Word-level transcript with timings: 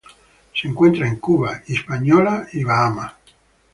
Se 0.55 0.67
encuentra 0.67 1.07
en 1.07 1.17
Cuba, 1.17 1.61
Hispaniola 1.67 2.47
y 2.53 2.63
Bahamas. 2.63 3.13